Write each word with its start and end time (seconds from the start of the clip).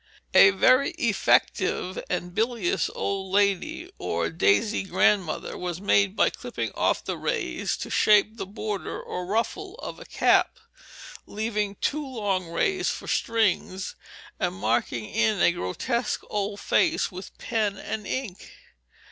A 0.33 0.49
very 0.49 0.93
effective 0.97 2.03
and 2.09 2.33
bilious 2.33 2.89
old 2.95 3.31
lady, 3.31 3.87
or 3.99 4.31
"daisy 4.31 4.81
grandmother," 4.81 5.55
was 5.55 5.79
made 5.79 6.15
by 6.15 6.31
clipping 6.31 6.71
off 6.73 7.03
the 7.05 7.19
rays 7.19 7.77
to 7.77 7.91
shape 7.91 8.35
the 8.37 8.47
border 8.47 8.99
or 8.99 9.27
ruffle 9.27 9.75
of 9.75 9.99
a 9.99 10.05
cap, 10.05 10.57
leaving 11.27 11.75
two 11.81 12.03
long 12.03 12.47
rays 12.49 12.89
for 12.89 13.07
strings, 13.07 13.95
and 14.39 14.55
marking 14.55 15.05
in 15.05 15.39
a 15.39 15.51
grotesque 15.51 16.23
old 16.31 16.59
face 16.59 17.11
with 17.11 17.37
pen 17.37 17.77
and 17.77 18.07
ink. 18.07 18.51